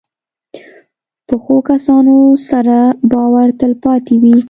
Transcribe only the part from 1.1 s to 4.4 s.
پخو کسانو سره باور تل پاتې وي